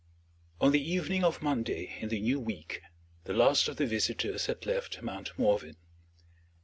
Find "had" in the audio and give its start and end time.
4.47-4.65